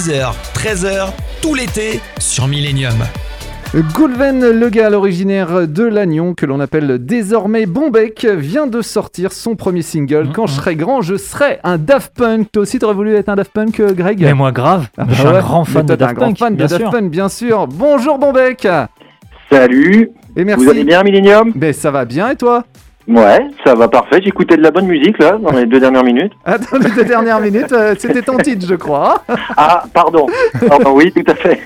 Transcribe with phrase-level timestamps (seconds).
[0.00, 1.08] 10h, 13h,
[1.42, 2.94] tout l'été sur Millennium.
[3.92, 9.56] Goulven, le gars originaire de Lannion, que l'on appelle désormais Bombec, vient de sortir son
[9.56, 10.30] premier single.
[10.32, 12.50] Quand je serai grand, je serai un Daft Punk.
[12.50, 14.86] Toi aussi, t'aurais voulu être un Daft Punk, euh, Greg Mais moi, grave.
[14.96, 16.38] Ah je bah suis ouais, un grand fan mais de Daft un grand Punk.
[16.38, 16.90] fan de bien Daft sûr.
[16.90, 17.66] Punk, bien sûr.
[17.66, 18.66] Bonjour Bombec
[19.52, 20.64] Salut, Et merci.
[20.64, 21.52] vous allez bien Millennium?
[21.54, 22.64] Ben ça va bien et toi?
[23.10, 24.20] Ouais, ça va parfait.
[24.22, 26.32] J'écoutais de la bonne musique là dans les deux dernières minutes.
[26.44, 29.24] Attends les deux dernières minutes, euh, c'était ton titre je crois.
[29.56, 30.26] Ah, pardon.
[30.68, 31.58] Pardon, oui, tout à fait.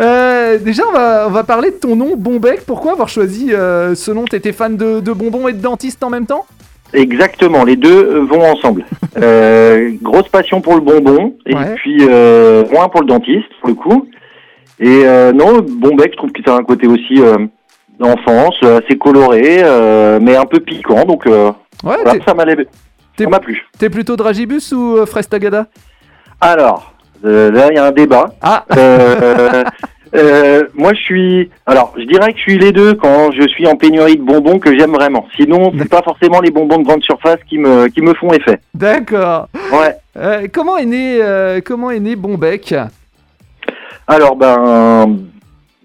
[0.00, 2.62] Euh, déjà on va, on va parler de ton nom Bombec.
[2.66, 4.24] Pourquoi avoir choisi euh, ce nom?
[4.24, 6.46] T'étais fan de, de bonbons et de dentiste en même temps?
[6.94, 8.84] Exactement, les deux vont ensemble.
[10.02, 11.74] Grosse passion pour le bonbon et Ouais.
[11.76, 14.08] puis euh, moins pour le dentiste pour le coup.
[14.80, 17.22] Et non, bon bec, je trouve que ça a un côté aussi
[18.02, 21.04] d'enfance, euh, assez coloré, euh, mais un peu piquant.
[21.04, 21.50] Donc euh,
[21.84, 22.66] Ouais, voilà, ça m'a t'es-
[23.18, 23.62] ça m'a plu.
[23.78, 25.66] t'es plutôt Dragibus ou Frestagada?
[26.40, 26.92] Alors,
[27.22, 28.26] là, il y a un débat.
[28.42, 28.64] Ah
[30.14, 31.50] Euh, moi, je suis.
[31.64, 34.58] Alors, je dirais que je suis les deux quand je suis en pénurie de bonbons
[34.58, 35.26] que j'aime vraiment.
[35.36, 38.60] Sinon, c'est pas forcément les bonbons de grande surface qui me qui me font effet.
[38.74, 39.48] D'accord.
[39.72, 39.94] Ouais.
[40.18, 42.74] Euh, comment est né euh, comment est né Bombec
[44.06, 45.16] Alors, ben,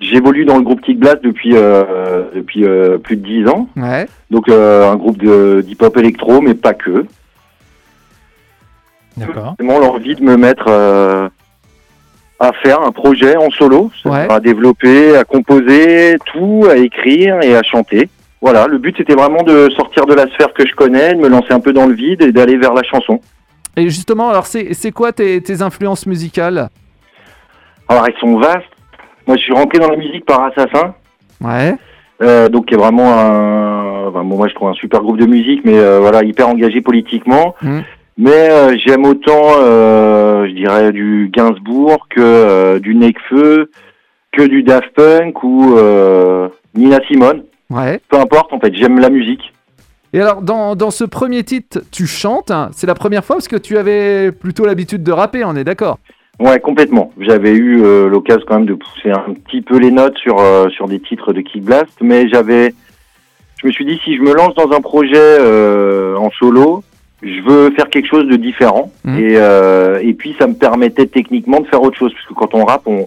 [0.00, 3.68] j'évolue dans le groupe Kick Blast depuis euh, depuis euh, plus de dix ans.
[3.76, 4.06] Ouais.
[4.30, 7.06] Donc, euh, un groupe de d'hip-hop électro, mais pas que.
[9.16, 9.54] D'accord.
[9.58, 11.28] Vraiment l'envie de me mettre euh,
[12.40, 14.26] à faire un projet en solo, Ouais.
[14.30, 18.08] à développer, à composer, tout, à écrire et à chanter.
[18.40, 21.28] Voilà, le but c'était vraiment de sortir de la sphère que je connais, de me
[21.28, 23.20] lancer un peu dans le vide et d'aller vers la chanson.
[23.76, 26.68] Et justement, alors c'est c'est quoi tes, tes influences musicales?
[27.88, 28.64] Alors elles sont vastes.
[29.26, 30.94] Moi je suis rentré dans la musique par Assassin,
[31.42, 31.74] Ouais.
[32.22, 35.26] euh, donc qui est vraiment un, enfin, bon, moi je trouve un super groupe de
[35.26, 37.54] musique, mais euh, voilà hyper engagé politiquement.
[37.62, 37.82] Mhm.
[38.16, 43.70] Mais euh, j'aime autant, euh, je dirais, du Gainsbourg que du Nekfeu,
[44.32, 45.76] que du Daft Punk ou
[46.76, 47.42] Nina Simone.
[47.70, 48.00] Ouais.
[48.08, 49.52] Peu importe, en fait, j'aime la musique.
[50.12, 52.52] Et alors, dans, dans ce premier titre, tu chantes.
[52.52, 55.64] hein, C'est la première fois parce que tu avais plutôt l'habitude de rapper, on est
[55.64, 55.98] d'accord?
[56.40, 57.12] Ouais, complètement.
[57.18, 60.68] J'avais eu euh, l'occasion quand même de pousser un petit peu les notes sur euh,
[60.70, 62.74] sur des titres de Kick Blast, mais j'avais,
[63.60, 66.82] je me suis dit si je me lance dans un projet euh, en solo,
[67.22, 68.90] je veux faire quelque chose de différent.
[69.04, 69.18] Mhm.
[69.18, 72.54] Et euh, et puis ça me permettait techniquement de faire autre chose, parce que quand
[72.54, 73.06] on rappe, on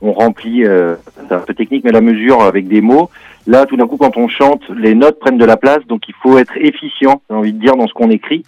[0.00, 3.08] on remplit, euh, c'est un peu technique, mais la mesure avec des mots.
[3.46, 6.14] Là, tout d'un coup, quand on chante, les notes prennent de la place, donc il
[6.22, 8.44] faut être efficient, j'ai envie de dire, dans ce qu'on écrit.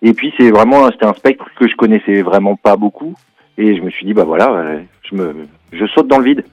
[0.00, 3.14] Et puis c'est vraiment, c'était un spectre que je connaissais vraiment pas beaucoup.
[3.58, 4.80] Et je me suis dit, bah voilà, euh,
[5.10, 5.34] je me,
[5.72, 6.44] je saute dans le vide.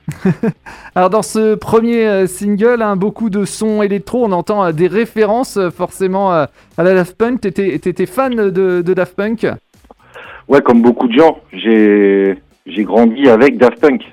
[0.95, 4.87] Alors, dans ce premier euh, single, hein, beaucoup de sons électro, on entend euh, des
[4.87, 7.41] références forcément à la Daft Punk.
[7.41, 9.47] T'étais étais fan de, de Daft Punk?
[10.47, 14.03] Ouais, comme beaucoup de gens, j'ai, j'ai grandi avec Daft Punk.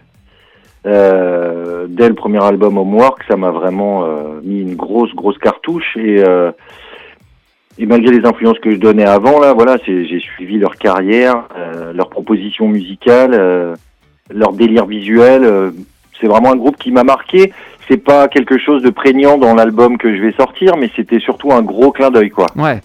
[0.87, 5.97] Euh, dès le premier album Homework, ça m'a vraiment euh, mis une grosse, grosse cartouche.
[5.97, 6.53] Et, euh,
[7.79, 11.93] et malgré les influences que je donnais avant, là, voilà, j'ai suivi leur carrière, euh,
[11.93, 13.75] leurs propositions musicales, euh,
[14.33, 15.45] leur délire visuel.
[15.45, 15.71] euh,
[16.21, 17.53] c'est vraiment un groupe qui m'a marqué.
[17.89, 21.53] C'est pas quelque chose de prégnant dans l'album que je vais sortir, mais c'était surtout
[21.53, 22.47] un gros clin d'œil, quoi.
[22.57, 22.81] Ouais.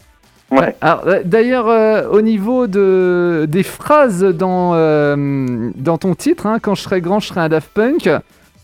[0.51, 0.75] Ouais.
[0.83, 6.75] Euh, d'ailleurs, euh, au niveau de, des phrases dans, euh, dans ton titre, hein, quand
[6.75, 8.09] je serai grand, je serai un Daft Punk,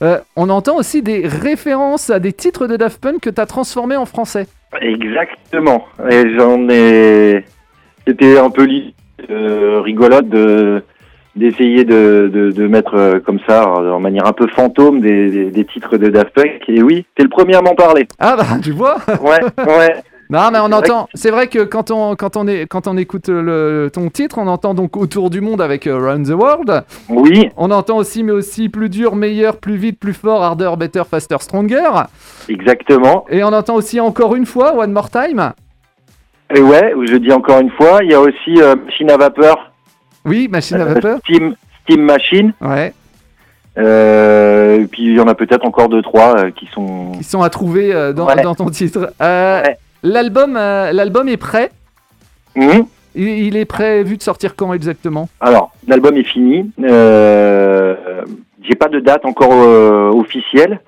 [0.01, 3.45] euh, on entend aussi des références à des titres de Daft Punk que tu as
[3.45, 4.47] transformés en français.
[4.81, 5.85] Exactement.
[6.09, 7.45] Et j'en ai.
[8.07, 8.67] C'était un peu
[9.29, 10.83] euh, rigolote de
[11.35, 15.51] d'essayer de, de, de mettre euh, comme ça, en manière un peu fantôme, des, des,
[15.51, 16.63] des titres de Daft Punk.
[16.67, 18.07] Et oui, t'es le premier à m'en parler.
[18.17, 18.95] Ah bah, tu vois?
[19.22, 19.95] Ouais, ouais.
[20.29, 21.07] Non, mais on entend.
[21.13, 24.47] C'est vrai que quand on, quand on, est, quand on écoute le, ton titre, on
[24.47, 26.83] entend donc Autour du monde avec euh, Round the World.
[27.09, 31.03] Oui, On entend aussi, mais aussi plus dur, meilleur, plus vite, plus fort, harder, better,
[31.09, 31.83] faster, stronger.
[32.49, 33.25] exactement.
[33.29, 35.53] Et on entend aussi encore une fois One More Time.
[36.53, 39.71] Et ouais, je dis encore une fois, il y a aussi euh, Machine à vapeur,
[40.25, 41.19] Oui, machine à euh, vapeur.
[41.19, 42.53] Steam, Steam Machine.
[42.62, 42.94] Ouais.
[43.77, 47.12] Euh, et puis il y en a peut-être encore deux, trois euh, qui sont.
[47.18, 48.41] Qui sont à trouver euh, dans, Ouais.
[48.41, 49.13] dans ton titre.
[49.19, 49.77] Ouais.
[50.12, 51.69] L'album, euh, l'album est prêt.
[52.56, 52.86] Mhm.
[53.15, 55.27] Il, il est prévu de sortir quand exactement?
[55.42, 56.71] Alors, l'album est fini.
[56.81, 57.95] Euh,
[58.62, 60.80] J'ai pas de date encore euh, officielle.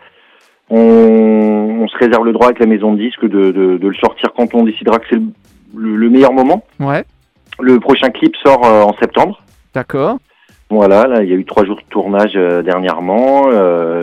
[0.70, 0.78] On,
[1.82, 4.30] on se réserve le droit avec la maison de disques de, de, de le sortir
[4.38, 5.24] quand on décidera que c'est le,
[5.76, 6.64] le- le meilleur moment.
[6.80, 7.04] Ouais.
[7.60, 9.42] Le prochain clip sort euh, en septembre.
[9.74, 10.18] D'accord.
[10.70, 12.34] Voilà, là, il y a eu trois jours de tournage
[12.64, 13.50] dernièrement.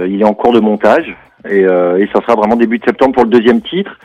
[0.05, 1.17] Il est en cours de montage.
[1.49, 3.97] Et, et ça sera vraiment début de septembre pour le deuxième titre.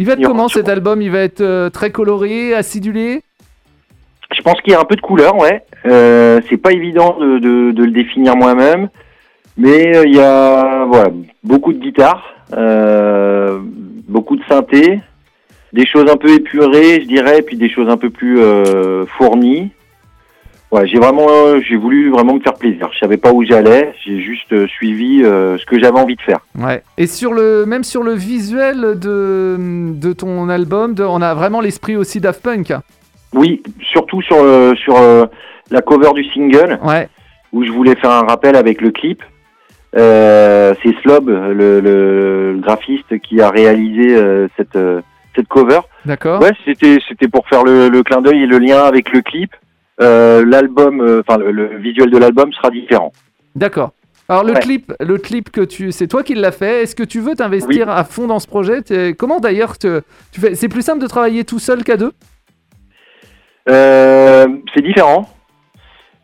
[0.00, 1.02] Il va être comment cet album?
[1.02, 3.20] Il va être euh, très coloré, acidulé?
[4.34, 5.62] Je pense qu'il y a un peu de couleur, ouais.
[5.84, 8.88] Euh, c'est pas évident de, de, de le définir moi-même,
[9.58, 11.10] mais euh, il y a voilà
[11.44, 12.34] beaucoup de guitare,
[14.08, 15.00] beaucoup de synthé,
[15.74, 18.40] des choses un peu épurées, je dirais, puis des choses un peu plus
[19.18, 19.70] fournies.
[20.70, 22.88] Ouais, j'ai vraiment, euh, j'ai voulu vraiment me faire plaisir.
[22.92, 26.20] Je savais pas où j'allais, j'ai juste euh, suivi euh, ce que j'avais envie de
[26.22, 26.38] faire.
[26.56, 26.82] Ouais.
[26.96, 31.60] Et sur le, même sur le visuel de, de ton album, de- on a vraiment
[31.60, 32.72] l'esprit aussi Daft Punk.
[33.34, 34.36] Oui, surtout sur
[34.76, 34.96] sur
[35.70, 36.78] la cover du single.
[36.84, 37.08] Ouais.
[37.52, 39.22] où je voulais faire un rappel avec le clip.
[39.92, 44.16] C'est Slob, le, le graphiste, qui a réalisé
[44.56, 44.78] cette,
[45.34, 45.80] cette cover.
[46.06, 46.40] D'accord.
[46.40, 49.50] Ouais, c'était c'était pour faire le, le clin d'œil et le lien avec le clip.
[50.00, 53.12] Euh, l'album, euh, enfin le, le visuel de l'album sera différent.
[53.54, 53.92] D'accord.
[54.28, 54.60] Alors le Ouais.
[54.60, 56.82] clip, le clip que tu, c'est toi qui l'as fait.
[56.84, 58.80] Est-ce que tu veux t'investir à fond dans ce projet?
[58.80, 60.02] T'es- Comment d'ailleurs te-
[60.32, 62.12] tu fais C'est plus simple de travailler tout seul qu'à deux?
[63.68, 65.28] Euh, c'est différent.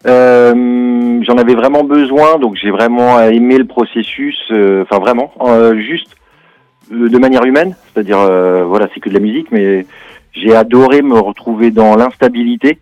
[0.07, 4.39] Euh, J'en avais vraiment besoin, donc j'ai vraiment aimé le processus.
[4.53, 6.15] euh, Enfin vraiment, euh, juste
[6.91, 8.19] de manière humaine, c'est-à-dire
[8.67, 9.85] voilà, c'est que de la musique, mais
[10.33, 12.79] j'ai adoré me retrouver dans l'instabilité.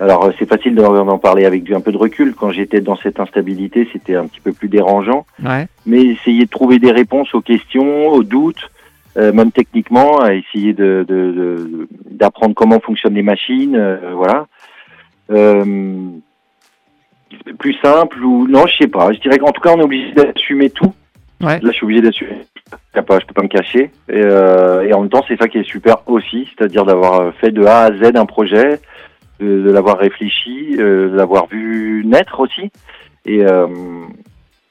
[0.00, 2.34] Alors euh, c'est facile d'en parler avec du- un peu de recul.
[2.34, 5.26] Quand j'étais dans cette instabilité, c'était un petit peu plus dérangeant.
[5.44, 5.66] Ouais.
[5.86, 8.70] Mais essayer de trouver des réponses aux questions, aux doutes,
[9.16, 14.46] euh, même techniquement, à essayer de de- de- d'apprendre comment fonctionnent les machines, euh, voilà.
[15.30, 15.64] Euh,
[17.58, 19.12] plus simple ou non, je sais pas.
[19.12, 20.92] Je dirais qu'en tout cas, on est obligé d'assumer tout.
[21.40, 21.58] Ouais.
[21.60, 22.38] Là, je suis obligé d'assumer.
[22.70, 23.90] Je peux pas, je peux pas me cacher.
[24.08, 27.50] Et, euh, et en même temps, c'est ça qui est super aussi, c'est-à-dire d'avoir fait
[27.50, 28.80] de A à Z un projet,
[29.42, 32.70] de, de l'avoir réfléchi, euh, de l'avoir vu naître aussi.
[33.26, 33.66] Et euh,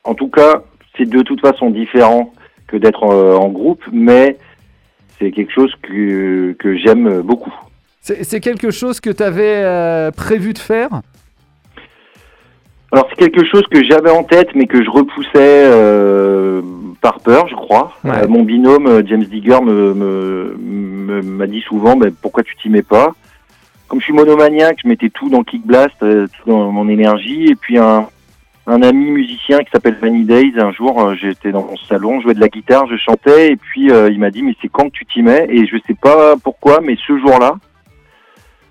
[0.03, 0.63] en tout cas,
[0.97, 2.33] c'est de toute façon différent
[2.67, 4.37] que d'être euh, en groupe, mais
[5.19, 7.53] c'est quelque chose que, que j'aime beaucoup.
[8.03, 10.89] C'est quelque chose que tu avais prévu de faire?
[12.91, 15.69] Alors c'est quelque chose que j'avais en tête, mais que je repoussais
[16.99, 17.93] par peur, je crois.
[18.03, 18.27] Ouais.
[18.27, 22.81] Mon binôme James Digger me me- me- m'a dit souvent, ben, pourquoi tu t'y mets
[22.81, 23.13] pas?
[23.91, 27.47] Comme je suis monomaniaque, je mettais tout dans Kick Blast, euh, tout dans mon énergie,
[27.47, 28.07] et puis un
[28.65, 32.23] un ami musicien qui s'appelle Vanny Days, un jour euh, j'étais dans mon salon, je
[32.23, 34.85] jouais de la guitare, je chantais, et puis euh, il m'a dit mais c'est quand
[34.85, 35.45] que tu t'y mets?
[35.49, 37.55] Et je sais pas pourquoi, mais ce jour-là,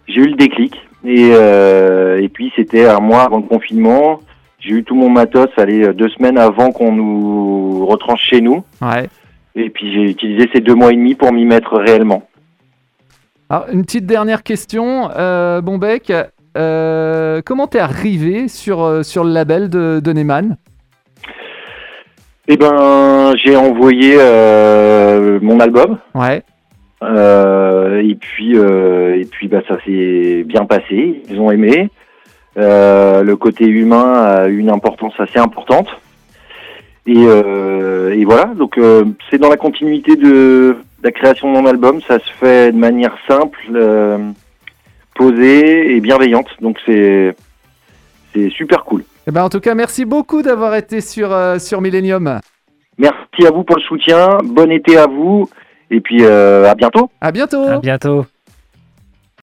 [0.08, 0.80] j'ai eu le déclic.
[1.04, 4.20] Et, euh, et puis c'était un mois avant le confinement.
[4.58, 8.64] J'ai eu tout mon matos, allez, euh, deux semaines avant qu'on nous retranche chez nous.
[8.80, 9.10] Ouais.
[9.54, 12.22] Et puis j'ai utilisé ces deux mois et demi pour m'y mettre réellement.
[13.52, 16.12] Alors, une petite dernière question, euh, Bonbec.
[16.56, 20.56] euh, comment t'es arrivé sur, euh, sur le label de, de Neyman?
[22.46, 25.98] Eh ben, j'ai envoyé euh, mon album.
[26.14, 26.44] Ouais.
[27.02, 31.20] Et puis, et puis, bah, ça s'est bien passé.
[31.28, 31.90] Ils ont aimé.
[32.54, 35.88] Le côté humain a une importance assez importante.
[37.06, 38.52] Et, et voilà.
[38.56, 38.78] Donc,
[39.28, 42.00] c'est dans la continuité de la création de mon album.
[42.06, 44.18] Ça se fait de manière simple, euh,
[45.14, 46.48] posée et bienveillante.
[46.60, 47.34] Donc, c'est
[48.32, 49.04] c'est super cool.
[49.26, 52.40] Eh ben, en tout cas, merci beaucoup d'avoir été sur, euh, sur Millennium.
[52.98, 54.38] Merci à vous pour le soutien.
[54.44, 55.48] Bon été à vous.
[55.90, 57.10] Et puis, euh, à bientôt.
[57.20, 58.26] À bientôt À bientôt.